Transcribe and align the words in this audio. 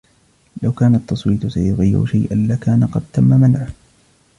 لو 0.63 0.71
كان 0.71 0.95
التصويت 0.95 1.47
سيغير 1.47 2.05
شيئا 2.05 2.35
لكان 2.35 2.87
قد 2.87 3.03
تم 3.13 3.23
منعه 3.23 3.67